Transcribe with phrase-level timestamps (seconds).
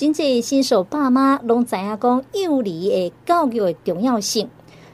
[0.00, 4.48] 真济新手爸妈拢知影讲幼儿的教育的重要性。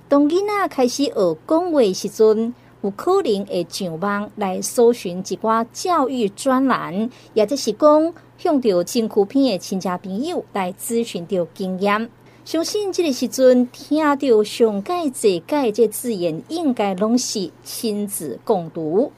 [0.09, 12.11] 当囡仔开始学讲话时阵，有可能会上网来搜寻一寡教育专栏，也就是讲向着身躯边的亲戚朋友来咨询着经验。
[12.45, 19.13] 相信这个时阵听到上盖这盖这字眼，应该拢是亲子共读。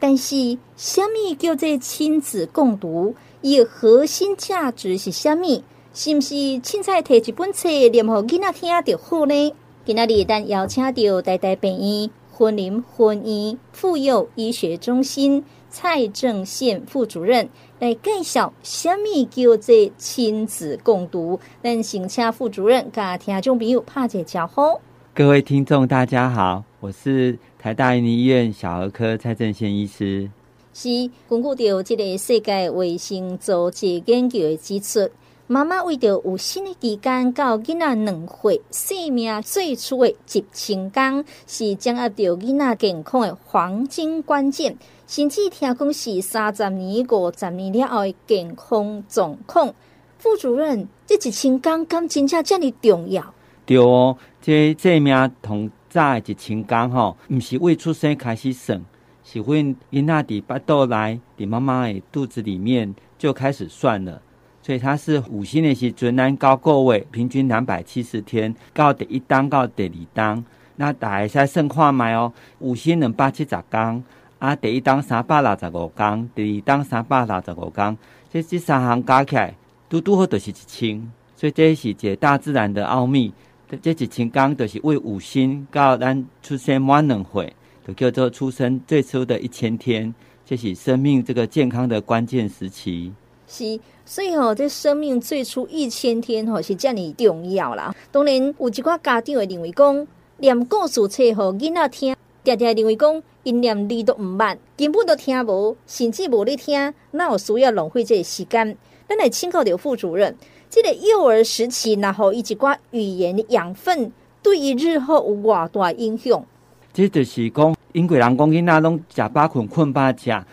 [0.00, 3.14] 但是，什么叫做亲子共读？
[3.40, 5.62] 伊核心价值是什么？
[5.94, 9.54] 是毋是凊彩摕一本册念互囡仔听就好呢？
[9.84, 12.10] 今仔日咱邀请到台大病院
[12.40, 17.48] 云林分院妇幼医学中心蔡正宪副主任
[17.78, 21.38] 来介绍什么叫做亲子共读。
[21.62, 24.80] 咱先请副主任甲听众朋友拍一个招呼。
[25.14, 27.38] 各位听众，大家好，我是。
[27.58, 30.30] 台大云林医院小儿科蔡正宪医师，
[30.72, 35.10] 是根据着这个世界卫生组织研究的指出，
[35.46, 49.74] 妈妈为着有新的期间到囡仔两岁，生命最初的一千天，是掌握着囡仔健康的黄金关键，甚至听讲是三十年、五十年了后的健康状况。
[50.18, 53.34] 副主任，这一千天敢真正这么重要？
[53.66, 55.70] 对哦，这生命同。
[55.90, 58.84] 早一千天吼，毋是未出生开始算，
[59.30, 64.22] 是阮囡仔伫巴肚内，伫妈妈的肚子里面就开始算了。
[64.62, 70.42] 所以它是五星的时阵，咱到个位平均两百七十天，到第一单到第二单，
[70.76, 72.32] 那大家再算看卖哦。
[72.60, 74.04] 五星两百七十天，
[74.38, 77.98] 啊，第一单三百六十五天，第二单三百六十五天，
[78.32, 79.54] 这这三项加起来，
[79.90, 81.12] 拄拄好都是一千。
[81.36, 83.34] 所以这是一个大自然的奥秘。
[83.82, 87.52] 这一千天都是为五星到咱出生满两岁，
[87.88, 93.10] 就叫做出生最初的一千天，这是生命这个健康的关键时期。
[93.46, 97.94] 是，所以吼、哦，这生命最初一千天吼是这么重要啦。
[98.12, 108.76] 当然，有一寡家长会认为讲，念故事册互囡仔听，常常认为讲，因念字都唔慢，根本都听无，甚至无咧听，那有需要浪费这个时间？
[109.08, 110.36] 咱来请教刘副主任。
[110.68, 114.12] 这个幼儿时期，然后以及挂语言的养分，
[114.42, 116.44] 对于日后有偌大影响？
[116.92, 120.44] 这就是讲，英国人讲囡仔拢食饱困，困饱食啊。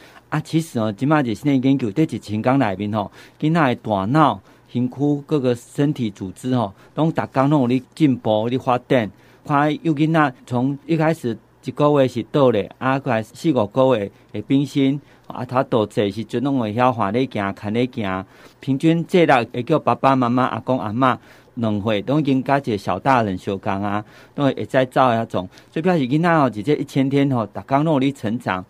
[0.44, 9.10] 其实哦，即马就新的研究，在一千天内面吼，囡仔的大脑、身躯各个身体组织吼，拢逐工拢有咧进步、咧发展。
[9.46, 15.00] 看有囡仔从一开始一个月是倒咧，啊，过来四五个月会变身。
[15.28, 18.24] 啊，他多济时阵拢会晓滑咧行，看咧行。
[18.60, 21.18] 平均这力会叫爸爸妈妈、阿公阿嬷
[21.56, 25.50] 两岁，都已经甲一个小大人相共啊，都会会再走遐种。
[25.72, 28.64] 所以表示囡仔哦，直接一千天吼，逐工拢有咧成长。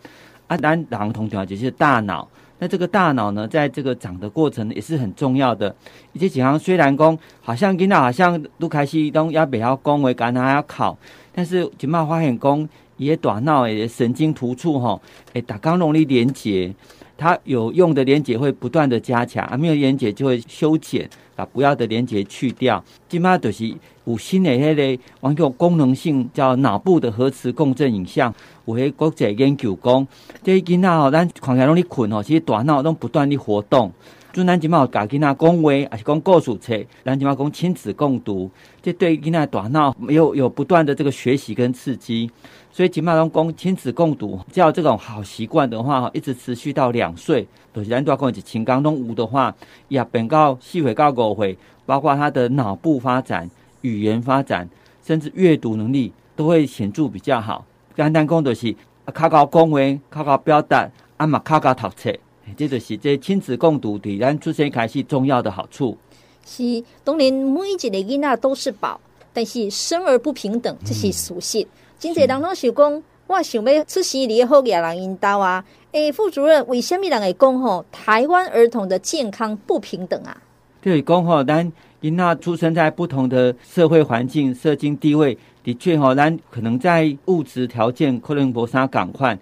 [0.46, 2.28] 啊，咱人同样就是大脑。
[2.58, 5.74] 那这个大脑呢，在这个长的过程也是很重要的。
[6.12, 10.96] 以及几行虽然讲，好像囡仔好像都开始都也袂晓讲话，敢若还要考，
[11.32, 12.68] 但是即马发现讲。
[12.98, 14.98] 伊个大脑诶神经突触吼，
[15.34, 16.74] 诶，逐工拢咧连接，
[17.18, 22.82] 它有用的连接会不断的加强，啊，没有连接就会修剪，把不要的连接去掉。
[23.08, 28.32] 即嘛就是有新的迄个，网叫功能性叫脑部的核磁共振影像，
[28.66, 30.06] 有迄国际研究讲，
[30.42, 33.90] 这囡仔吼，咱看起来拢咧困吼，其实大脑拢不断的活动。
[34.36, 38.50] 就咱即马教囡仔讲话，还是讲故事册，咱即马讲亲子共读，
[38.82, 42.30] 这对囡仔大脑有有不断的这个学习跟刺激。
[42.70, 49.54] 所以，即马拢讲亲子共读，只要这种好习惯的话，一直持续到两岁，就是咱多讲一情感拢有的话，
[49.88, 54.68] 也变到四岁到五岁，包括他的脑部发展、语言发展，
[55.02, 57.64] 甚至阅读能力都会显著比较好。
[57.96, 58.76] 简单讲就是，
[59.14, 59.78] 较高讲话，
[60.10, 62.14] 较高表达，啊嘛较高读册。
[62.56, 65.96] 这就是这亲子共读对咱出生开始重要的好处。
[66.44, 69.00] 是，当然每一个囡仔都是宝，
[69.32, 71.66] 但是生而不平等，这是属性。
[71.98, 75.64] 真济人拢想讲，我想要出生里好野人引导啊。
[75.92, 80.36] 诶，副主任，为什么人会讲吼台湾儿童的健康不平等啊？
[80.80, 89.36] 对，讲吼，咱囡仔出生在不同的社会环境、社经地位，的确吼，咱可能在物质条件可能无啥共款。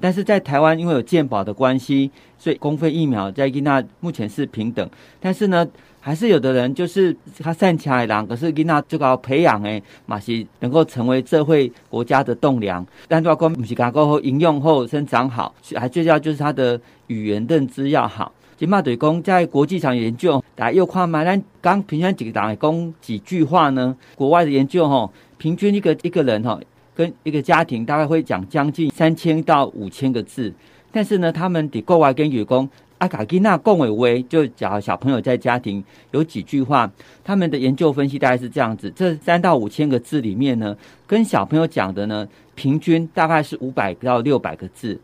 [0.00, 4.88] 但是在台湾，因为有健保的关系，所以公费疫苗在囡仔目前是平等。
[5.18, 5.66] 但是呢，
[6.00, 12.86] 还是有的人就是他善巧的人，可是囡仔就搞培养诶，嘛是能够成为社会国家的栋梁。
[13.08, 18.30] 但主要讲不是讲过后应用后生长好，还最重要就是他的语言认知要好。
[18.58, 23.96] 即嘛对公在国际上研究，大家又看嘛，咱刚平均几个人讲几句话呢？
[24.16, 26.60] 国外的研究吼，平均一个一个人吼。
[26.98, 30.52] 跟一个家庭大概会讲将近三千到五千个字，
[30.90, 32.68] 但是呢，他们的国外跟员工
[32.98, 36.90] 阿卡吉娜共伟威就讲小朋友在家庭有几句话，
[37.22, 45.00] 他们的研究分析大概是这样子：这三到五千个字里面呢，跟小朋友讲的呢，平均大概是五百到六百个字。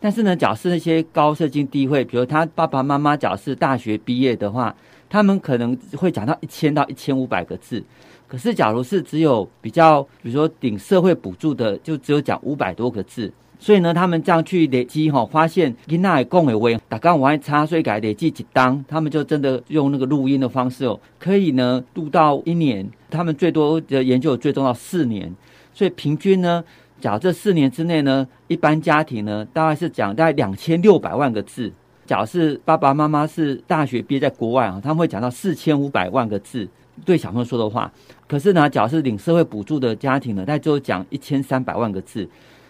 [0.00, 4.74] 但是呢，假设那些高社经地位，比如他爸爸妈妈，假设大学毕业的话，
[5.08, 7.80] 他们可能会讲到一千到一千五百个字。
[8.28, 13.32] 可是，假如是只有比较，比如说顶社会补助的，就只有讲五百多个字。
[13.58, 25.34] 所以呢，他们这样去累积哈，发现囡仔讲的话，大刚我还插所以改累积几当，他们就真的用那个录音的方式哦，可以呢录到一年，他们最多的研究最终到四年。
[25.72, 26.62] 所以平均呢，
[27.00, 31.72] 假如这四年之内呢，一般家庭呢大概是讲大概两千六百万个字。
[32.04, 36.68] 假如是爸爸妈妈是大学毕业在国外啊，他们会讲到四千五百万个字
[37.04, 37.92] 对小朋友说的话。
[38.26, 42.28] 可是呢，假如是领社会补助的家庭呢，他就讲一千三百万个字。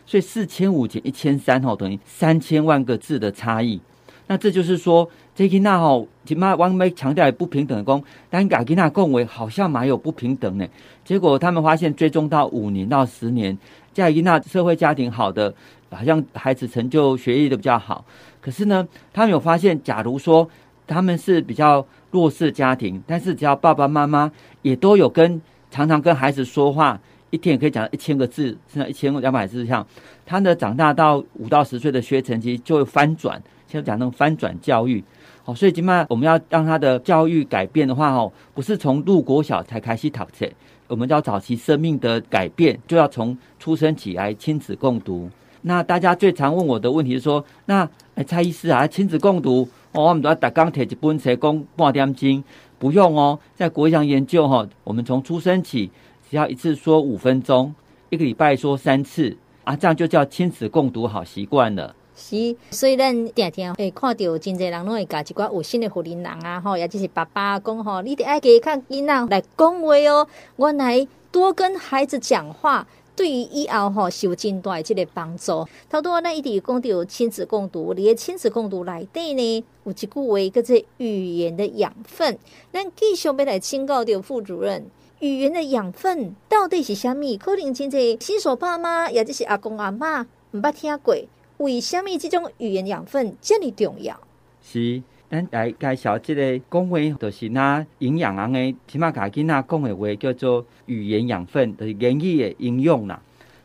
[0.08, 3.80] 所以四千五减一千三吼，等于三千万个字的差异。
[4.28, 10.66] 那这就是说，这吉娜吼，起码王梅强调不平等的功，但嘎吉娜共为好像蛮有不平等呢。
[11.04, 13.56] 结果他们发现，追踪到五年到十年，
[13.92, 15.52] 在吉娜社会家庭好的，
[15.90, 18.04] 好像孩子成就学业都比较好。
[18.40, 20.48] 可是呢，他们有发现，假如说
[20.86, 21.84] 他们是比较
[22.16, 24.32] 弱势家庭，但是只要爸爸妈妈
[24.62, 25.38] 也都有跟
[25.70, 26.98] 常常跟孩子说话。
[27.28, 29.66] 一天也可以讲一千个字，甚至一千两百字。
[29.66, 29.86] 像
[30.24, 35.04] 他的长大到五到十岁的学成绩就会翻转，现在讲那种翻转教育。
[35.44, 40.48] 好，所以今麦我们要让他的教育改变的话，哦，不是从入国小才开始读册，
[40.88, 45.28] 我们要早期生命的改变，就要从出生起来亲子共读。
[45.68, 47.88] 那大家最常问我的问题是说，那
[48.24, 52.44] 蔡医师啊，亲子共读，哦，我们都要打钢铁一本才讲半点钟，
[52.78, 55.90] 不用哦，在国际上研究哈，我们从出生起。
[56.30, 57.74] 只要一次说五分钟，
[58.10, 61.94] 一个礼拜说三次啊，这样就叫亲子共读好习惯了。
[62.14, 72.86] 是，所以咱天天会看到真侪人拢会教一寡有心的福音人啊，吼，也就是爸爸讲吼，你得爱给看囡仔来讲话哦，我来多跟孩子讲话，
[73.16, 75.66] 对于以后吼是有真大这个帮助。
[75.88, 82.38] 头拄咱一直讲到亲子共读，你的亲子共读内底呢，有一句话叫做语言的养分。
[82.70, 84.86] 咱继续要来请教到副主任。
[85.20, 87.38] 语言的养分到底是虾米？
[87.38, 90.20] 可能真济新手爸妈，也就是阿公阿妈，
[90.50, 91.16] 唔捌听过。
[91.56, 94.20] 为虾米这种语言养分这么重要？
[94.62, 103.20] 是，咱来介绍这个讲话，就是那营养人的，起码家囡仔讲的话叫做语言养分，就是言语的应用啦。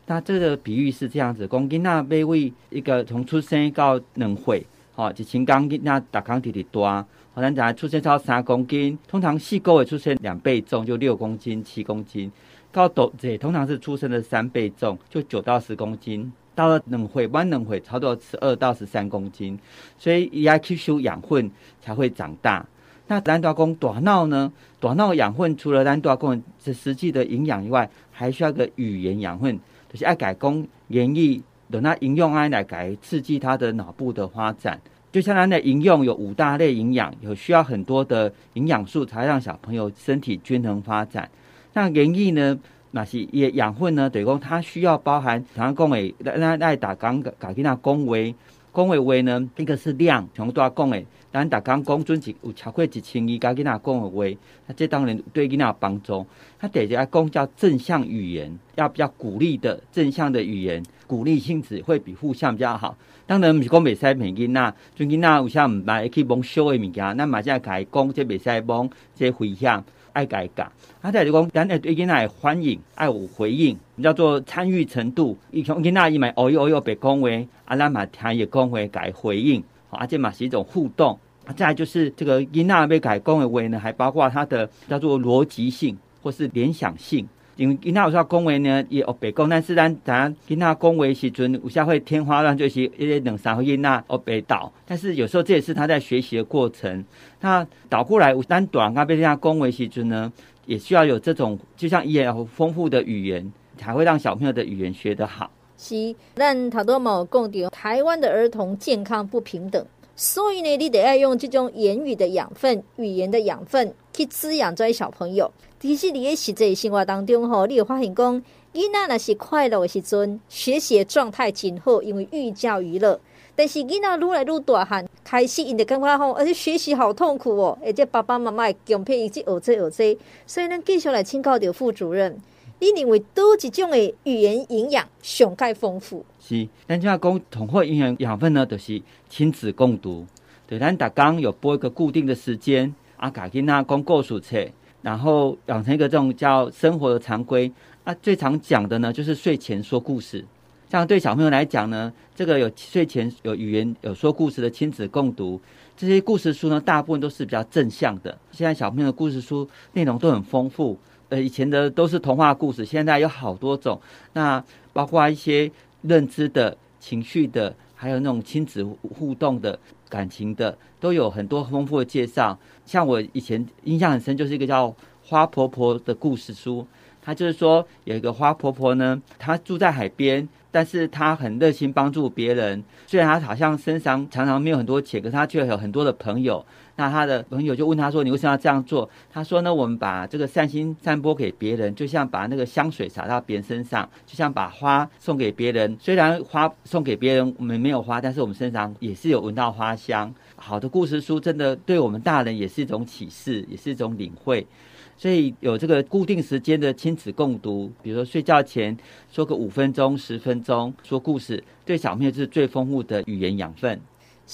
[0.06, 4.66] 那这个比喻是这样子，讲囡仔每位一个从出生到两岁，
[4.96, 7.06] 吼，一千公囡仔大康直直大。
[7.34, 12.30] 好像讲出生超三公斤，通常细狗会出生两倍重，就六公斤、七公斤。
[12.70, 16.30] 到斗这通常是出生的三倍重，就九到十公斤。
[16.54, 19.58] 到了两岁，晚两岁，差不多十二到十三公斤。
[19.98, 21.50] 所以要吸收养分
[21.80, 22.66] 才会长大。
[23.08, 24.50] 那咱大公短闹呢？
[24.80, 29.58] 短闹养分除了咱大公这实际的营养以外，还需要个语言养分，
[29.90, 34.80] 就是爱改工言语，等它应用爱来改刺激它的脑部的发展。
[35.10, 41.28] 就像它的营养有五大类营养，有需要很多的营养素才让小朋友身体均衡发展。
[41.74, 42.58] 那言语呢？
[42.92, 44.08] 那是也养分呢？
[44.08, 48.34] 等于讲它需要包含，常常讲诶，那那打刚打给那恭维，
[48.70, 49.50] 恭维维呢？
[49.56, 51.04] 一个是量，全部都要讲诶。
[51.32, 54.24] 咱打刚讲准是有超过一千二，加给那讲的话，
[54.66, 56.26] 那这当然对给那有帮助。
[56.58, 62.94] 他得要讲叫正向语言，要比较鼓励的正向的语言，鼓励性质会比负向比较好。
[63.26, 69.82] 当然不是讲袂使骂囡仔，像囡仔有啥唔捌，去蒙羞的物件，咱马上甲伊讲，这袂使蒙，这危险，
[70.12, 70.70] 爱改讲。
[71.00, 75.36] 啊，再就讲，咱要对囡仔欢迎，爱有回应，叫做参与程度。
[75.50, 77.28] 伊像囡仔伊咪哦哟哦哟被讲话，
[77.64, 81.18] 啊，咱嘛听伊讲话，改回应，啊，这嘛是一种互动。
[81.44, 87.26] 啊，再就是这个囡仔被改讲的话呢，还包括它的叫做逻辑性或是联想性。
[87.62, 94.72] 因为囡仔有时候讲话呢，也学白讲，但是咱咱囡仔讲话时阵，有时候会天花乱坠，是一个两三岁囡仔学白倒。
[94.84, 97.04] 但是有时候这也是他在学习的过程。
[97.40, 100.32] 那倒过来，咱大人被人家恭维时阵呢，
[100.66, 105.48] 也需要有这种，就像也有丰富的语言，才会让小朋友的语言学得好。
[105.78, 115.50] 是，咱头多冇讲到台湾的儿童健康不平等，所以呢，你得要用这种言语的养分、语言的养分去滋养这些小朋友。
[115.80, 118.42] 其实你的实际生活当中吼，你会发现讲，
[118.72, 123.18] 囡仔若是快乐的时阵，学习状态真好，因为寓教于乐。
[123.56, 132.38] 但是囡仔愈来愈大汉，开始因就感觉吼，而且学习好痛苦哦，而且爸爸妈妈会强迫伊去学这学这，所以咱继续来请教刘副主任，
[132.82, 136.26] 你认为多几种的语言营养上盖丰富？
[136.40, 140.26] 是，咱就要讲统合营养养分呢，就是亲子共读。
[140.66, 144.58] 对，咱打刚有播一个固定的时间，啊，改给那公故事册，
[145.00, 147.70] 然后养成一个这种叫生活的常规。
[148.02, 150.44] 啊，最常讲的呢，就是睡前说故事。
[150.90, 155.60] 像对小朋友来讲呢，这个有睡前有语言有说故事的亲子共读，
[155.96, 158.36] 这些故事书呢，大部分都是比较正向的。
[158.50, 160.98] 现在小朋友的故事书内容都很丰富，
[161.32, 163.98] 呃，以前的都是童话故事，现在有好多种。
[164.34, 164.62] 那
[164.92, 165.72] 包括一些
[166.02, 169.78] 认知的、情绪的，还有那种亲子互动的
[170.10, 172.58] 感情的，都有很多丰富的介绍。
[172.84, 174.88] 像我以前印象很深，就是一个叫
[175.22, 176.86] 《花婆婆》的故事书。
[177.22, 182.84] 它就是说，有一个花婆婆呢，她住在海边，但是她很热心帮助别人。
[183.06, 186.66] 虽然她好像身上常常没有很多钱，可是她却有很多的朋友。
[186.96, 195.96] 那他的朋友就问他说：“你为什么要这样做？”他说：“呢，我们把这个善心散播给别人，就像把那个香水洒到别人身上，就像把花送给别人。
[195.98, 200.32] 虽然花送给别人，我们没有花，但是我们身上也是有闻到花香。
[200.56, 204.66] 好的故事书真的对我们大人也是一种启示，也是一种领会。”
[205.14, 208.96] 所以有这个固定时间的亲子共读，比如说睡觉前
[209.30, 214.00] 说个五分钟、十分钟说故事，对小朋友是最丰富的语言养分。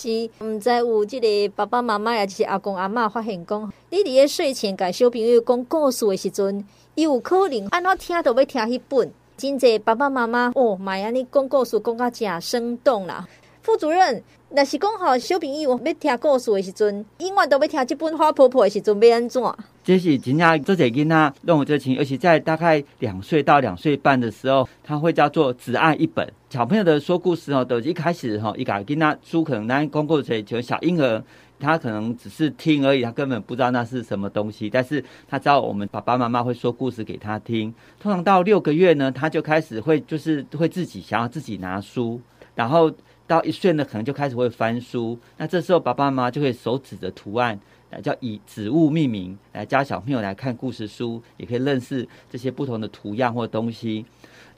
[0.01, 6.65] 是，唔知有即个爸爸妈妈也就是阿公阿嬷发现讲，你伫个睡前甲小朋友讲故事的时阵，
[6.95, 9.11] 伊有可能安怎听都要听迄本。
[9.37, 13.27] 真济爸爸妈妈哦，妈呀，你讲故事讲到真生动啦。
[13.63, 19.43] 副主任，若是讲好小朋友要听故事的时阵，永远都要听这本花婆婆的时阵，要安怎？
[19.89, 26.31] 这是真正做这囡仔让我这情，而且在大概两岁到两岁半的时候，他会叫做只爱一本。
[26.51, 31.25] 小朋友的说故事哦，都一开始哈，一个跟他书可能咱讲故事就小婴儿，
[31.59, 34.69] 他可能只是听而已，他根本不知道那是什么东西。
[34.69, 37.75] 但是他知道我们爸爸妈妈会说故事给他听。
[37.99, 42.21] 通常到六个月呢，他就开始会就是会自己想要自己拿书，
[42.55, 42.93] 然后
[43.27, 45.19] 到一岁呢，可能就开始会翻书。
[45.39, 47.59] 那这时候爸爸妈妈就会手指着图案。
[47.91, 54.05] 来叫以植物命名，来教小朋友来看故事书，也可以认识这些不同的图样或东西。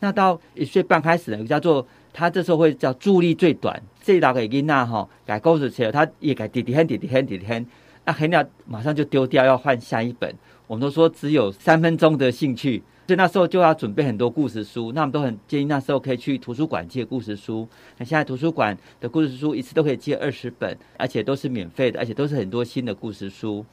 [0.00, 3.80] 那到一岁半开始呢，叫做他这时候会叫助力最短。
[4.02, 7.66] 这一道给囡仔哈，改故事起来，他也改滴滴哼滴滴哼滴滴哼，
[8.04, 10.34] 那很鸟马上就丢掉，要换下一本。
[10.66, 12.82] 我们都说只有三分钟的兴趣。
[13.11, 17.69] 所以那时候就要准备很多故事书，那我们都很建议那时候可以去图书馆借故事书。
[17.99, 23.67] 那现在图书馆的故事书一次都可以借二十本，而且都是免费的，而且都是很多新的故事书。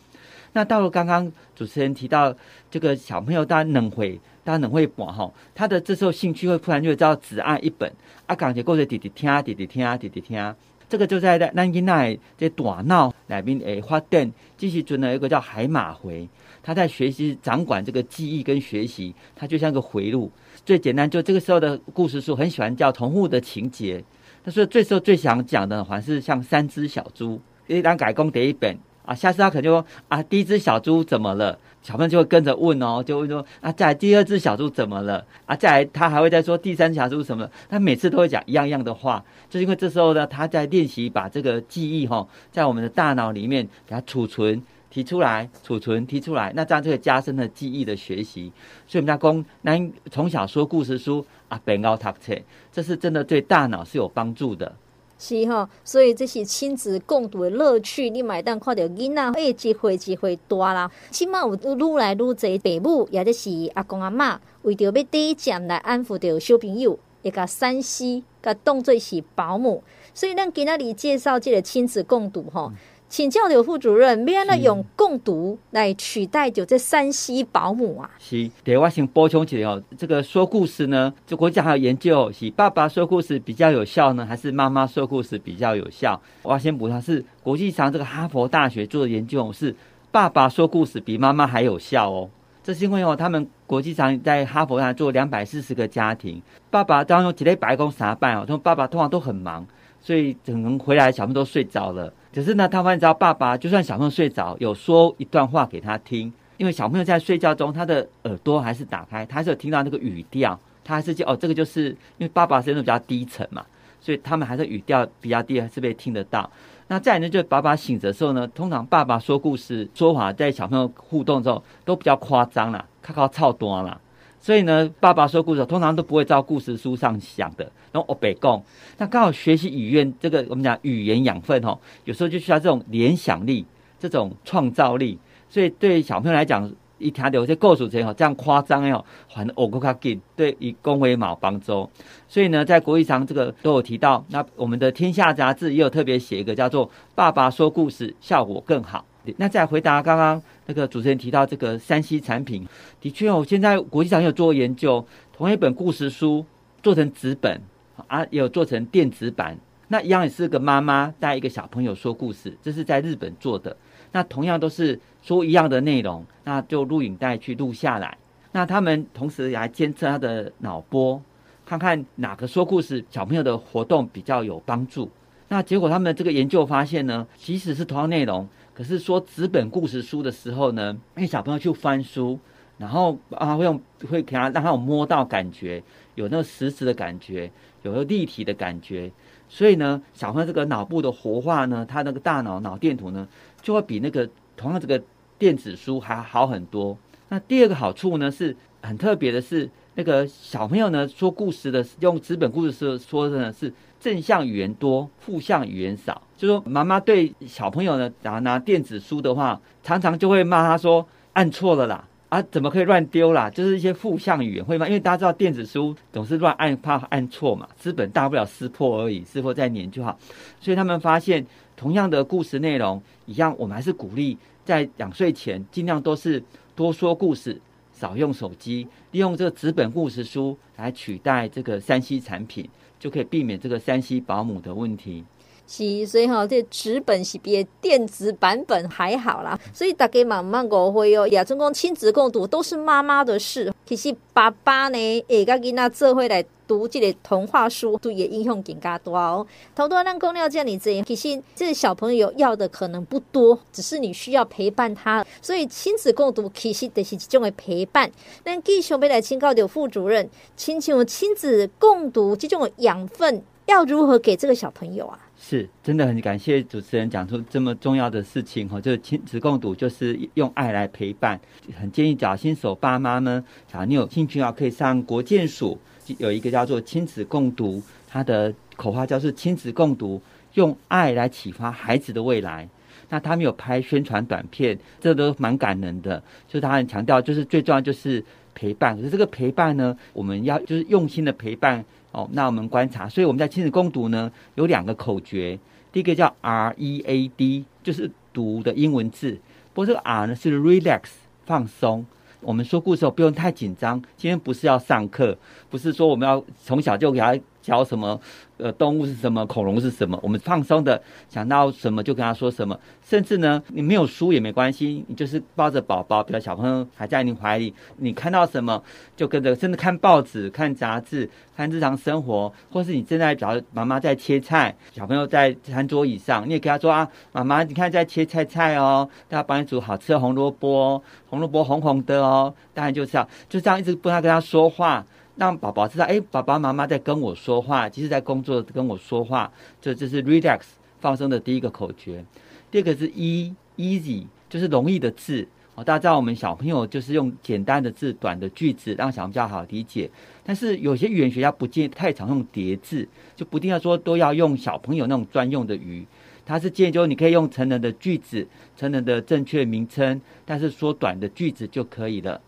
[0.53, 2.35] 那到了刚刚主持人提到
[2.71, 7.93] 这个小朋友，大家能会，大家能会玩哈，他的这时候兴趣会突然就知道只爱一本，
[8.25, 10.55] 啊，感觉故事弟弟听啊，弟弟听啊，弟弟听。
[10.89, 16.27] 这个就在咱囡仔这大脑里面诶发展，这时阵呢一个叫海马回。
[16.63, 20.31] 他在学习掌管这个记忆跟学习，他就像个回路。
[20.65, 24.03] 最简单，就这个时候的故事书很喜欢叫同户的情节。
[24.43, 27.41] 他说，这时候最想讲的，还是像三只小猪。
[27.67, 31.57] 一当改工第一本啊，下次他可能就说啊，第一只小猪怎么了？
[31.81, 35.25] 小朋友就会跟着问哦，就会说啊，再来第二只小猪怎么了？
[35.45, 37.49] 啊，再来他还会再说第三只小猪什么？
[37.69, 44.61] 他每次都会讲一样样的话，就是因为这时候呢，他在练习把这个记忆哈、哦，在我们的大脑里面给它储存。
[44.89, 48.51] 提出来，储存，提出来，那这样就会加深了记忆的学习。
[48.87, 49.77] 所以我们家公，那
[50.09, 52.33] 从小说故事书啊，背奥读册，
[52.71, 54.73] 这是真的对大脑是有帮助的。
[55.19, 58.09] 是吼、所以这是亲子共读的乐趣。
[58.09, 60.91] 你买单看到囡仔，哎，机会机会大啦。
[61.09, 69.83] 起码有愈来愈侪爸母，也就是阿公阿嬷，为着要第一站来安抚着小朋友，会甲三西甲当做是保姆。
[70.13, 72.71] 所以咱今仔日介绍这个亲子共读吼。
[73.09, 78.09] 请教刘副主任，要安怎用共读来取代就这三 C 保姆啊？
[78.19, 79.81] 是，对，我先补充一下哦。
[79.97, 86.19] 这个说故事呢，就国家还有研究，是爸爸说故事比较有效呢，还是妈妈说故事比较有效？
[86.43, 89.73] 我要先补充，是国际上这个哈佛大学做的研究，是
[90.11, 92.29] 爸爸说故事比妈妈还有效哦。
[92.61, 98.43] 这是因为哦，他们国际上在哈佛上做两百四十个家庭，爸爸当中几类白工啥办哦？
[98.45, 99.65] 他们爸爸通常都很忙，
[100.01, 102.13] 所以可能回来小朋友都睡着了。
[102.37, 113.65] 可是呢，他发现，只要爸爸就算小朋友睡着，有说一段话给他听，因为小朋友在睡觉中，他的耳朵还是打开，他是有听到那个语调，他还是就哦，这个就是因为爸爸声音比较低沉嘛，
[113.99, 116.47] 所以他们还是语调比较低，还是被听得到。
[116.89, 123.99] 那再来呢，就是爸爸醒着的时候呢，通常爸爸说故事说话在小朋友互动之后都比较夸张啦，靠靠操多啦。
[124.39, 128.63] 所以呢，爸爸说故事通常都不会照故事书上想的，然后我北贡。
[128.97, 131.61] 那刚好学习语言，这个我们讲语言养分
[132.05, 133.65] 有时候就需要这种联想力、
[133.99, 135.19] 这种创造力。
[135.49, 141.89] 所以对小朋友来讲，一听到这故事之后，这样夸张哦，反而我更加紧，对以恭维毛帮助。
[142.27, 144.23] 所以呢，在国际上这个都有提到。
[144.29, 149.05] 那我们的《天下》杂志也有特别写一个叫做“爸爸说故事，效果更好”。
[149.35, 152.65] 那再回答刚刚那个主持人提到这个山西产品，
[153.01, 156.45] 的确哦，现在国际上有做研究，同一本故事书
[156.81, 157.61] 做成纸本
[158.07, 159.57] 啊，也有做成电子版。
[159.89, 163.75] 那一样也是个妈妈带一个小朋友说故事，这是在日本做的。
[164.17, 168.17] 那同样都是说一样的内容，那就录影带去录下来。
[168.51, 171.21] 那他们同时也来监测他的脑波，
[171.63, 175.07] 看看哪个说故事小朋友的活动比较有帮助。
[175.49, 182.39] 那结果他们这个研究发现呢，即使是同样内容，可是说纸本故事书的时候呢，因为小朋友去翻书，
[182.79, 185.83] 然后啊会用会给他让他有摸到感觉，
[186.15, 187.51] 有那个实质的感觉，
[187.83, 189.11] 有个立体的感觉。
[189.49, 193.25] 所以呢，小朋友这个脑部的活化呢，他那个大脑脑电图呢，
[193.67, 195.03] 就会比那个同样这个
[195.37, 196.97] 电子书还好很多。
[197.27, 206.21] 那第二个好处呢，是很特别的是，那个小朋友呢说故事的用纸本故事书说的呢是正向语言多，负向语言少。
[206.37, 212.07] 就说妈妈对小朋友呢，拿拿电子书的话，常常就会骂他说按错了啦。
[212.29, 213.49] 啊，怎么可以乱丢啦？
[213.49, 214.85] 就是一些负向语言会吗？
[214.85, 217.67] 因为大家知道电子书总是乱按，怕按错嘛。
[217.79, 220.19] 纸本大不了撕破而已，撕破再粘就好。
[220.59, 221.45] 所以他们发现，
[221.77, 226.43] 同样的故事内容一样，我们还是鼓励在两岁前尽量都是
[226.75, 227.61] 多说故事，
[227.93, 232.67] 少用手机，利用这个纸本故事书来取代这个 3C 产品，
[232.99, 235.23] 就可以避免这个 3C 保姆的问题。
[235.67, 239.59] 是，所以哈，这纸本是比电子版本还好啦。
[239.73, 243.73] 所以大家慢慢误会哦，亚中公亲子共读都是妈妈的事。
[243.85, 244.97] 其实爸爸呢，
[245.27, 249.45] 也跟囡仔做伙来读这个童话书，对也影响更加多哦。
[249.75, 255.25] 头多咱讲了这样子，其实这小朋友要的可能不多，只是你需要陪伴他。
[255.41, 258.09] 所以亲子共读其实就是一种的陪伴。
[258.45, 265.19] 咱继续要来请教的副主任，亲像亲子共读这种养分，要如何给这个小朋友啊？
[265.39, 271.39] 是，真的很感谢主持人讲出这么重要的事情哈，就是亲子共读，就是用爱来陪伴。
[271.79, 275.79] 很建议找新手爸妈呢，假如你有兴趣啊，可以上国建署
[276.17, 280.19] 有一个叫做亲子共读，它的口号叫做亲子共读，
[280.55, 282.67] 用爱来启发孩子的未来。
[283.09, 286.21] 那他们有拍宣传短片，这都蛮感人的。
[286.47, 288.21] 就是他很强调，就是最重要就是
[288.55, 288.97] 陪伴。
[288.97, 291.85] 可是这个陪伴呢，我们要就是用心的陪伴。
[292.17, 295.59] 哦，那我们观察，所以我们在亲子共读呢，有两个口诀，
[295.91, 299.39] 第一个叫 R E A D，就是读的英文字，
[299.71, 301.09] 不过这个 R 呢是 relax
[301.45, 302.03] 放松。
[302.39, 305.37] 我们说故事不用太紧张，今天不是要上课，
[305.69, 308.19] 不是说我们要从小就给他教什么。
[308.57, 309.45] 呃，动物是什么？
[309.45, 310.17] 恐龙是什么？
[310.23, 310.99] 我们放松的
[311.29, 312.79] 想到什么就跟他说什么。
[313.03, 318.81] 甚至呢，你没有书也没关系，你就是抱着宝宝，比如小朋友还在你怀里，你看到什么
[319.15, 335.05] 就跟着，甚至看报纸、看杂志、看日常生活，或是你正在找妈妈在切菜，小朋友在餐桌椅上，你也跟他说啊，妈妈，你看在切菜菜哦，他帮你煮好吃的红萝卜哦，红萝卜红红的哦，当然就是要就这样一直不断跟他说话。
[335.37, 340.61] 让宝宝知道，哎，爸爸妈妈在跟我说话，即使在工作跟我说话，这这是 relax
[340.99, 342.25] 放松的第一个口诀。
[342.71, 345.47] 第二个是 e easy，就是容易的字。
[345.75, 350.09] 哦，大家知道我们小朋友就是用简单的字、短的句子，让小朋友比较好理解。
[350.43, 356.03] 但是有些语言学家不建议太常用叠字，就不定要说都要用小朋友那种专用的语。
[356.43, 362.41] 他是建议，就你可以用成人的句子、成人的正确名称，但是说短的句子就可以了。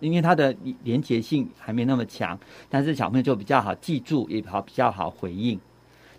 [0.00, 5.58] 因为它的连结性还没那么强，但是小朋友就比较好记住，也好比较好回应。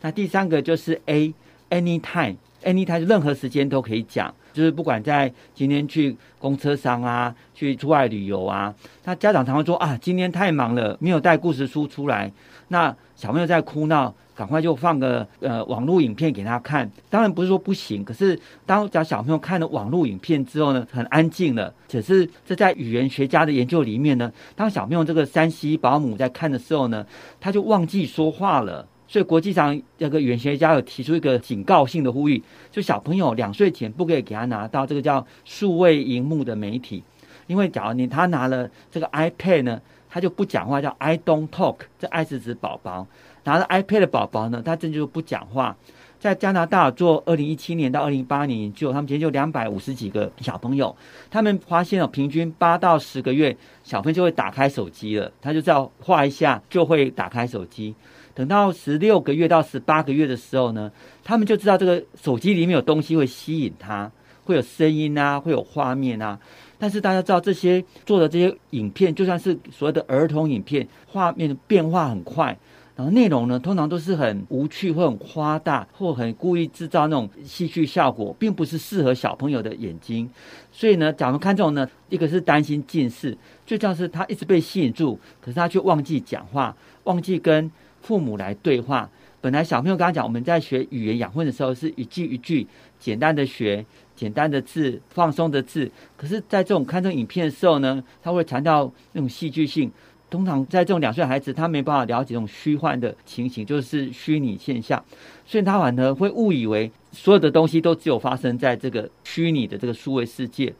[0.01, 1.33] 那第三个就是 A
[1.69, 12.31] anytime，anytime 任何时间都可以讲，就是不管在今天去公车上啊，去出外旅游啊，那家长常会说啊，今天太忙了，没有带故事书出来，
[12.69, 14.13] 那小朋友在哭闹。
[14.35, 21.73] 赶快就放个呃网络影片给他看，当然不是说不行，可是当讲小朋友看了网络影片之后呢，很安静了。
[21.87, 27.05] 只是这在语言学家的研究里面呢，当小朋友这个山西保姆在看的时候呢，
[27.39, 28.85] 他就忘记说话了。
[29.07, 32.41] 所以国际上这个语言学家有提出一个警告性的呼吁，
[32.71, 37.03] 就小朋友两岁前不可以给他拿到这个叫数位荧幕的媒体，
[37.47, 43.07] 因为假如你他拿了这个 iPad 呢，他就不讲话，叫 I don't talk，这 I 是指宝宝。
[43.43, 45.75] 拿着 iPad 的宝宝呢，他真就不讲话。
[46.17, 50.95] 在加拿大做二零一七年到二零一八年研究，他们研究两百五十几个小朋友，
[51.29, 55.31] 他们发现了平均八到十个月，小朋友就会打开手机了。
[55.39, 57.93] 他就知道画一下就会打开手机。
[58.35, 60.91] 等到十六个月到十八个月的时候呢，
[61.23, 64.11] 他们就知道这个手机里面有东西会吸引他，
[64.43, 66.37] 会有声音啊，会有画面啊。
[66.77, 72.57] 但是大家知道，这些做的这些影片，就算是所谓的儿童影片，画面变化很快，
[72.97, 80.29] 然后内容呢，通常都是很无趣或很夸大，或很故意制造那种戏剧效果，并不是适合小朋友的眼睛。
[80.73, 87.71] 所以呢，假如看这种呢，一个是担心近视，最重要是他一直被吸引住，可是他却忘记讲话，忘记跟
[88.05, 89.09] 父母来对话。
[89.41, 92.65] 本来小朋友刚刚讲，我们在学语言养分的时候，是一句一句
[92.99, 93.83] 简单的学。
[94.15, 99.91] 简单的字，放松的字，可是，在这种看这种影片的时候呢，他会强调那种戏剧性。
[100.29, 105.03] 通常在这种两岁孩子，他没办法了解这种虚幻的情形，就是虚拟现象，
[105.45, 110.73] 所以他反而会误以为所有的东西都只有发生在这个虚拟的这个数位世界。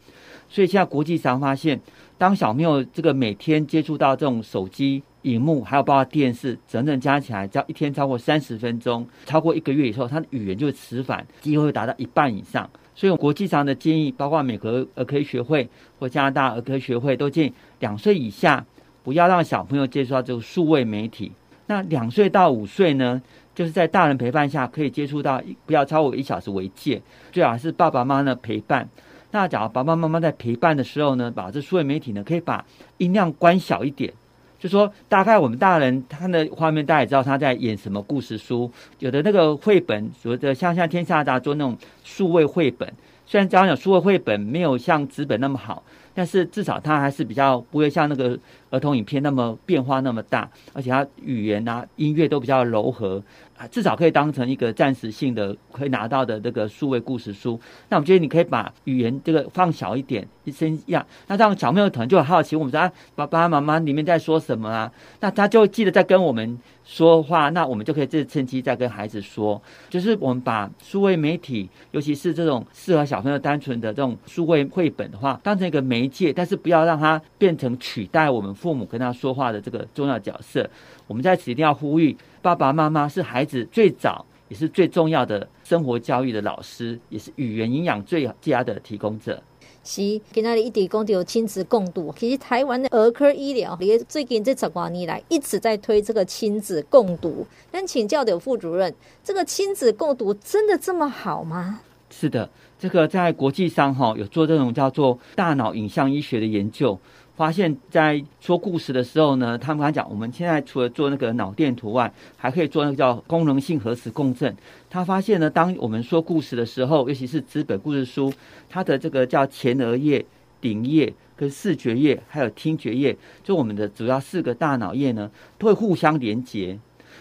[0.48, 1.78] 所以现在国际上发现，
[2.18, 12.68] 当小朋友这个每天接触到这种手机荧幕，还有包括电视，整整加起来，只要一天超过三十分钟，超过一个月以后，他的语言就会迟缓，机会会达到一半以上。
[12.94, 18.64] 所以，国际上的建议，包括美国儿科学会或加拿大儿科学会，都建议两岁以下
[19.04, 21.30] 不要让小朋友接触到这个数位媒体。
[21.66, 23.20] 那两岁到五岁呢，
[23.54, 27.02] 就是在大人陪伴下可以接触到，不要超过一小时为界。
[27.30, 28.88] 最好是爸爸妈妈的陪伴。
[29.30, 32.64] 那假如爸爸妈妈在陪伴的时候呢，把这数位媒体呢，可以把
[32.98, 34.12] 音量关小一点。
[34.58, 38.70] 就说大概我们大人他的画面，大家也知道他在演什么故事书。
[39.00, 42.90] 有的那个绘本，所谓的像像天下杂做那种数位绘本，
[43.26, 45.82] 虽然讲讲数位绘本没有像纸本那么好，
[46.14, 48.36] 但是至少它还是比较不会像那个
[48.70, 53.22] 儿童影片那么变化那么大，而且它语言啊、音乐都比较柔和。
[53.56, 57.58] 啊，至少可以当成一个暂时性的可以拿到的这个数位故事书。
[57.88, 61.04] 那我觉得你可以把语言这个放小一点，一声一样。
[61.26, 64.92] 那这样小朋友可能就很好奇，我们说啊，爸爸妈妈里面在说什么啊？
[65.20, 67.48] 那他就记得在跟我们说话。
[67.48, 80.68] 那我们就可以这趁机再跟孩子说，就是我们把数位媒体，尤其是这种适合小朋友单纯的这种数位绘本的话，当成一个媒介，但是不要让它变成取代我们父母跟他说话的这个重要角色。
[81.06, 82.14] 我们在此一定要呼吁。
[82.46, 89.42] 爸爸妈妈是孩子最早也是最重要的生活教育的老师，也是语言营养最佳的提供者。
[89.82, 90.00] 是，
[90.32, 92.14] 今天一直讲到亲子共读。
[92.16, 97.44] 其实台湾的儿科医疗也最近这十多年来一直在推这个亲子共读。
[97.72, 101.80] 但请教的副主任，这个亲子共读真的这么好吗？
[102.10, 106.96] 是的，这个在国际上哈有做这种叫做大脑影像医学的研究。
[107.36, 114.56] 发现，在说故事的时候呢，他们刚讲，我们现在除了做那个脑电图外，还可以做那个叫功能性核磁共振。
[114.88, 118.32] 他发现呢，当我们说故事的时候，尤其是纸本故事书，
[118.70, 120.24] 它的这个叫前额叶、
[120.62, 126.78] 顶叶、跟视觉叶，还有听觉叶，就我们的主要四个大脑叶呢，都会互相连接。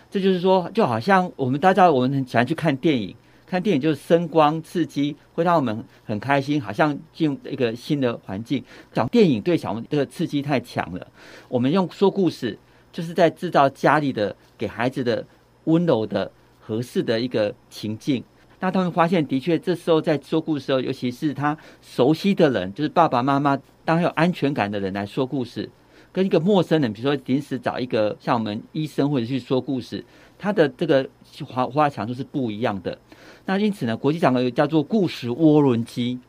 [0.10, 3.14] 这就是说，就好像我们大家我们很喜欢去看电影。
[3.48, 8.64] 看电影就是声光刺激，会让我们很开心，好像进入一个新的环境。
[8.92, 11.08] 讲电影对小朋友的刺激太强了，
[11.48, 12.58] 我们用说故事，
[12.92, 15.26] 就是在制造家里的给孩子的
[15.66, 18.24] 温柔的合适的一个情境。
[18.60, 25.70] 那他们发现，的确这时候在说故事的时候，尤其是他熟悉的人，就是爸爸妈妈，当有安全感的人来说故事，
[26.12, 30.04] 跟一个陌生人，比如说临时找一个像我们医生或者去说故事，
[30.38, 31.08] 他的这个
[31.46, 32.98] 话话强度是不一样的。
[33.46, 36.20] 那因此呢，国际上有叫做故事涡轮机。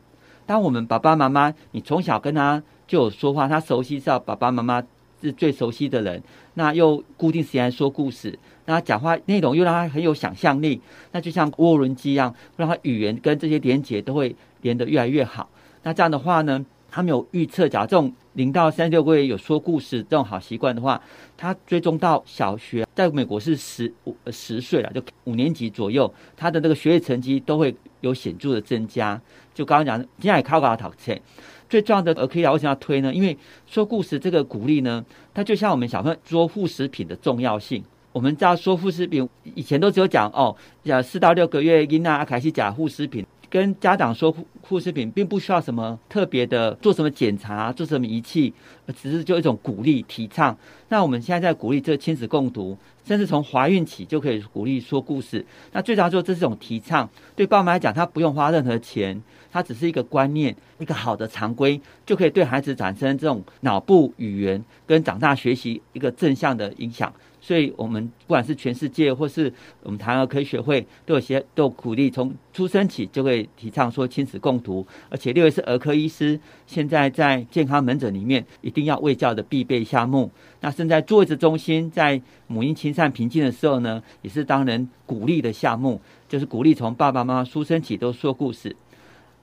[0.45, 4.81] 当我们爸爸妈妈，你从小跟他就有说话，他熟悉到爸爸妈妈
[5.21, 6.21] 是最熟悉的人，
[6.53, 10.79] 那又固定时间说故事，那讲话内容又让他很有想象力，
[11.11, 15.49] 那就像涡轮机一样，让他语言跟这些连结都会连得越来越好。
[15.83, 16.65] 那这样的话呢，
[16.97, 20.99] 他们有预测，假如这种零到三六个月有说故事这种好习惯的话，
[21.37, 22.87] 他追踪到小学。
[22.95, 29.21] 在美国是十五十岁了，就五年级左右，他的那个学业成绩都会有显著的增加。
[29.53, 31.21] 就刚刚讲，现在也考考考前，
[31.69, 33.13] 最重要的儿科医疗为什么要推呢？
[33.13, 35.05] 因为说故事这个鼓励呢，
[35.35, 37.83] 它就像我们小朋友说副食品的重要性。
[38.11, 43.23] 我们知道说副食品以前都只有讲哦，讲四到六个月婴儿开始讲副食品。
[43.49, 48.53] 跟家长说护士品并不需要什么特别的做什么检查，做什么仪器，
[49.01, 50.57] 只是就一种鼓励提倡。
[50.89, 55.45] 那我们现在在鼓励这个亲子共读，甚至从怀孕起就可以鼓励说故事。
[55.71, 67.13] 那最重要说这是一种提倡，对爸妈来讲，他不用花任何钱，它只是一个观念，一个好的常规，就可以对孩子产生这种脑部语言跟长大学习一个正向的影响。
[67.39, 74.85] 所以，我们不管是全世界，或是我们台湾儿科学会，都有些都鼓励，从出生起就会提倡说亲子共读。
[75.09, 80.29] 而且，六位是儿科医师，现在在健康门诊里面一定要喂教的必备项目。
[80.59, 88.75] 那现在坐月子中心在母婴亲善平静的时候呢，也是当人鼓励的项目，就是鼓励从爸爸妈妈出生起都说故事。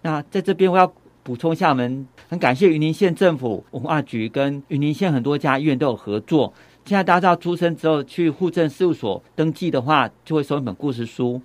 [0.04, 6.52] 那在这边我要补充一下，我们很感谢云林县政府文化局跟云林县很多家医院都有合作。
[6.84, 11.40] 现在大家知道出生之后去户政事务所登记的话，就会收一本故事书，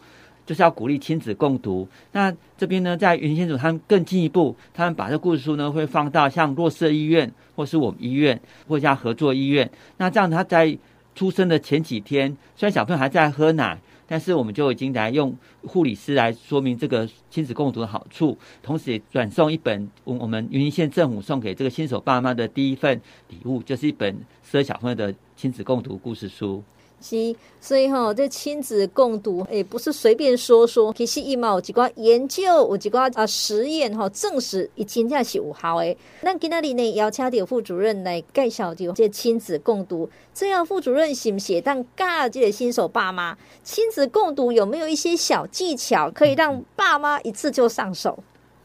[0.45, 1.87] 就是要鼓励亲子共读。
[2.11, 9.71] 那这边呢，在云林县政府他们更进一步，他们把这故事书呢会放到像弱势医院，或是我们医院，或者像合作医院。
[9.95, 10.77] 那这样他在
[11.15, 13.79] 出生的前几天，虽然小朋友还在喝奶。
[14.11, 24.11] 但是我们就已经来用护理师来说明这个亲子共读的好处，同时也转送一本我我们云林县政府送给这个新手爸妈的第一份礼物，就是一本
[24.43, 26.63] 适合小朋友的亲子共读故事书。
[27.01, 35.97] 是，所以哈、哦，这亲子共读诶不是随便说说，其实伊嘛有几挂研究，有几挂啊实验哈，证实已经在是有效诶。
[36.21, 48.21] 那今天呢，邀请到副主任来介绍这这亲子共读，这样副主任是不是当教这个新手爸妈亲子共读有没有一些小技巧，可以让爸妈一次就上手？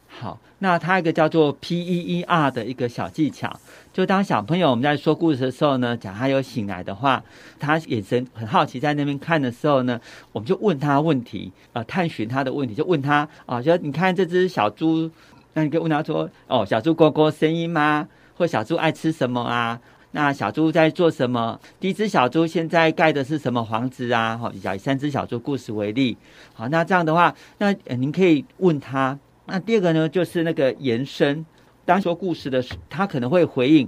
[0.07, 3.53] 好，那它一个叫做 PEER 的一个小技巧。
[3.95, 7.23] 就当小朋友我们在说故事的时候呢，假他有醒来的话，
[7.57, 9.97] 他眼神很好奇在那边看的时候呢，
[10.33, 15.09] 我们就问他问题，呃，探寻他的问题，就问他啊，就你看这只小猪，
[15.53, 18.05] 那你可以问他说，哦，小猪咕咕声音吗？
[18.35, 19.79] 或小猪爱吃什么啊？
[20.11, 21.57] 那小猪在做什么？
[21.79, 24.37] 第一只小猪现在盖的是什么房子啊？
[24.37, 26.17] 好，以三只小猪故事为例，
[26.53, 29.17] 好，那这样的话，那您可以问他。
[29.45, 31.45] 那第二个呢，就是那个延伸。
[31.85, 33.87] 当说故事的时，他可能会回应，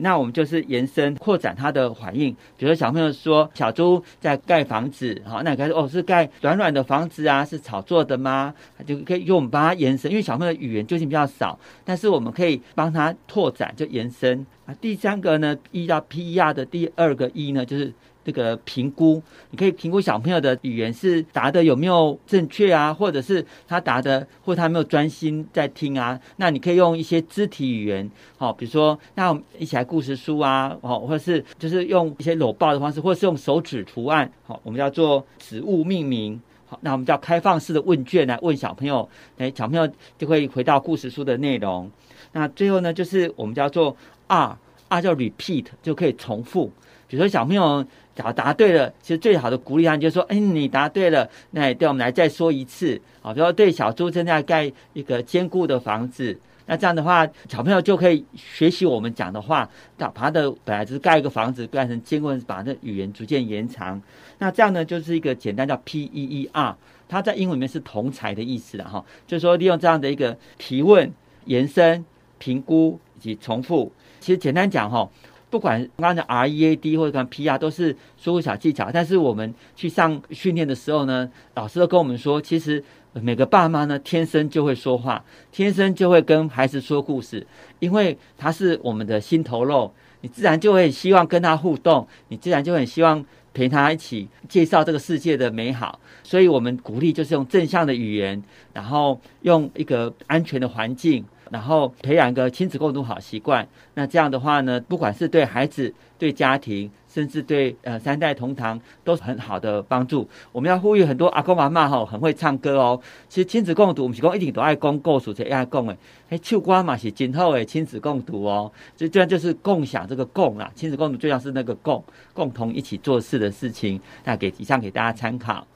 [0.00, 2.34] 那我们就是延伸扩展他的反应。
[2.56, 8.52] 比如说小朋友说小猪在盖房子，好，那可以说哦是盖软软的房子啊，是草做的吗？
[8.84, 14.74] 就可以用我们帮他延伸，因为小朋友的语言究竟比较少，但是我们可以帮他拓展，就延伸啊。
[14.80, 17.92] 第三个呢，E 到 PER 的第二个 E 呢，就是。
[18.26, 26.18] 这个评估，你可以评估小朋友的语言是答的有没有正确啊，或者是他答的，或者他没有专心在听啊。
[26.34, 39.08] 那你可以用一些肢体语言，好，比如说，那我们一起来故事书啊，哦，或者是就是用一些搂抱的方式，或者是用手指图案，好，我们叫做植物命名，好，那我们叫开放式的问卷来问小朋友，
[39.38, 41.88] 哎，小朋友就会回到故事书的内容。
[42.32, 46.72] 那最后呢，就是我们叫做 R，R 叫 repeat，就可以重复。
[47.08, 64.00] 比如说小朋友答答对了，其实最好的鼓励他就是说：“哎，你答对了，那对我们来再说一次。”好，比如说对小猪正在盖一个坚固的房子，那这样的话，小朋友就可以学习我们讲的话，把他的本来就是盖一个房子，盖成坚固，把那语言逐渐延长。
[64.38, 66.74] 那这样呢，就是一个简单叫 PEER，
[67.08, 69.04] 它在英文里面是同侪的意思了哈。
[69.26, 71.12] 就是说利用这样的一个提问、
[71.44, 72.04] 延伸、
[72.38, 75.08] 评估以及重复，其实简单讲哈。
[75.56, 87.46] 不管刚刚的 R E A D 或者刚 P R 都是说故小技巧，但是我们去上训练的时候呢，老师都跟我们说，其实每个爸妈呢天生就会说话，天生就会跟孩子说故事，
[87.78, 89.90] 因为他是我们的心头肉，
[90.20, 98.42] 你自然就会希望跟他互动，你自然就很希望陪他一起介绍这个世界的美好，所以我们鼓励就是用正向的语言，
[98.74, 101.24] 然后用一个安全的环境。
[101.50, 110.28] 然后培养一个亲子共读好习惯，那这样的话呢，不管是对孩子、对家庭，甚至对呃三代同堂，都是很好的帮助。
[110.52, 113.00] 我们要呼吁很多阿公阿嬷吼，很会唱歌哦。
[113.28, 115.96] 其实亲子共读我们是讲一定都爱讲故事才爱共诶，
[116.30, 118.70] 哎，秋瓜嘛是真好的亲子共读哦。
[118.96, 124.00] 就这样就是共享这个共啊，亲子共读最像是那个共，共同一起做事的事情。
[124.24, 125.66] 那给以上给大家参考。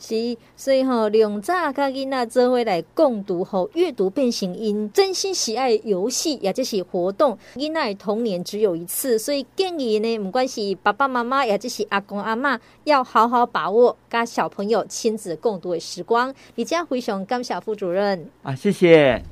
[0.00, 7.38] 是，所以吼、哦，两早甲囡仔做伙来共读吼，阅读变成因真心喜爱游戏，也就是活动。
[7.54, 16.34] 囡仔童年只有一次，所以建议呢，不管是爸爸妈妈，也就是阿公阿妈，要好好把握跟小朋友亲子共读的时光。
[16.54, 19.22] 李家非常感谢副主任啊，谢谢。